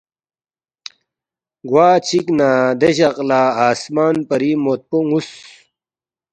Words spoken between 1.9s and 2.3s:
چِک